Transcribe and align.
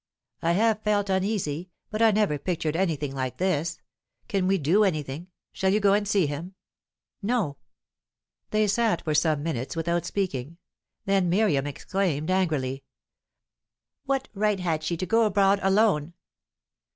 "I 0.41 0.53
have 0.53 0.81
felt 0.81 1.11
uneasy; 1.11 1.69
but 1.91 2.01
I 2.01 2.09
never 2.09 2.39
pictured 2.39 2.75
anything 2.75 3.13
like 3.13 3.37
this. 3.37 3.79
Can 4.27 4.47
we 4.47 4.57
do 4.57 4.83
anything? 4.83 5.27
Shall 5.53 5.71
you 5.71 5.79
go 5.79 5.93
and 5.93 6.07
see 6.07 6.25
him?" 6.25 6.55
"No." 7.21 7.57
They 8.49 8.65
sat 8.65 9.03
for 9.03 9.13
some 9.13 9.43
minutes 9.43 9.75
without 9.75 10.07
speaking; 10.07 10.57
then 11.05 11.29
Miriam 11.29 11.67
exclaimed 11.67 12.31
angrily: 12.31 12.83
"What 14.05 14.27
right 14.33 14.59
had 14.59 14.81
she 14.81 14.97
to 14.97 15.05
go 15.05 15.23
abroad 15.25 15.59
alone?" 15.61 16.15